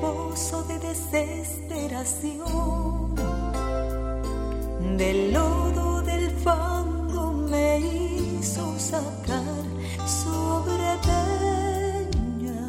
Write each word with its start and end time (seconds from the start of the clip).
pozo 0.00 0.62
de 0.64 0.78
desesperación. 0.78 3.14
Del 4.96 5.32
lodo 5.32 6.02
del 6.02 6.30
fango 6.30 7.32
me 7.50 7.80
hizo 7.80 8.78
sacar 8.78 9.64
sobre 10.06 10.96
peña. 11.08 12.62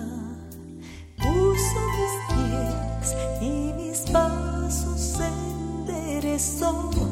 Puso 1.18 1.80
mis 1.98 2.14
pies 2.30 3.16
y 3.42 3.74
mis 3.74 4.00
pasos 4.12 5.20
enderezó. 5.20 7.03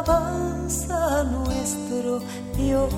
Alabanza 0.00 1.20
a 1.20 1.24
nuestro 1.24 2.20
Dios. 2.56 2.90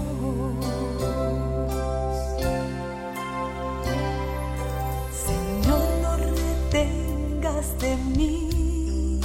Señor, 5.27 5.82
no 6.02 6.16
retengas 6.16 7.77
de 7.79 7.96
mí 8.16 9.21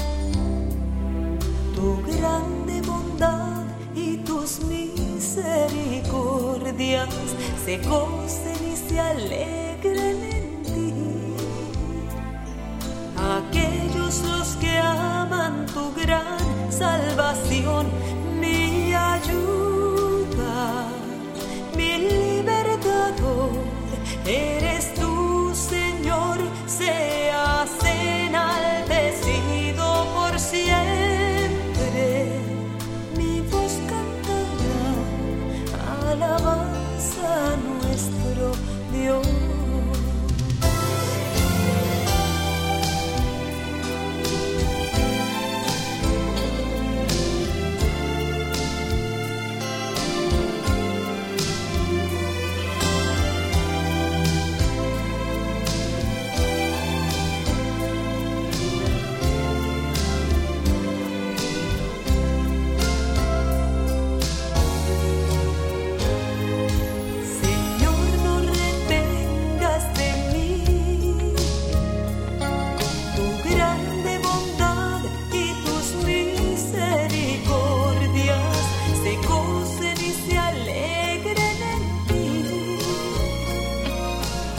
tu 1.75 2.01
grande 2.11 2.81
bondad 2.81 3.63
y 3.95 4.17
tus 4.17 4.59
misericordias 4.61 7.09
se 7.63 7.77
gocen 7.77 8.57
y 8.71 8.75
se 8.75 8.99
alegren 8.99 10.23
en 10.23 10.63
ti. 10.63 10.93
Aquellos 13.37 14.23
los 14.23 14.55
que 14.55 14.79
aman 14.79 15.67
tu 15.67 15.93
gran 15.93 16.36
salvación, 16.77 17.87
mi 18.39 18.93
ayuda. 18.93 19.66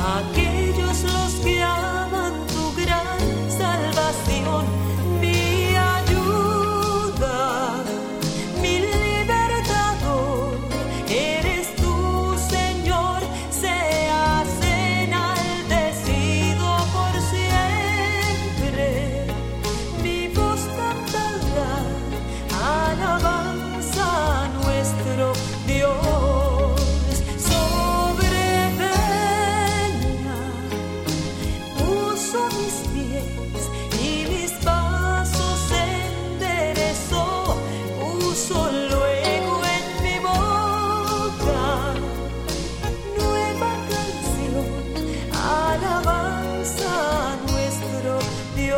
Aquí 0.08 0.47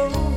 you. 0.09 0.30